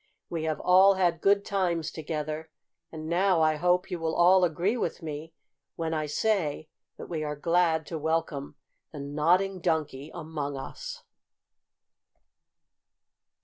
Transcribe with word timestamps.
We 0.31 0.45
have 0.45 0.59
all 0.59 0.95
had 0.95 1.21
good 1.21 1.45
times 1.45 1.91
together, 1.91 2.49
and 2.91 3.07
now 3.07 3.43
I 3.43 3.57
hope 3.57 3.91
you 3.91 3.99
will 3.99 4.15
all 4.15 4.43
agree 4.43 4.75
with 4.75 5.03
me 5.03 5.31
when 5.75 5.93
I 5.93 6.07
say 6.07 6.69
that 6.97 7.05
we 7.05 7.23
are 7.23 7.35
glad 7.35 7.85
to 7.85 7.99
welcome 7.99 8.55
the 8.91 8.99
Nodding 8.99 9.59
Donkey 9.59 10.09
among 10.11 10.57
us." 10.57 11.03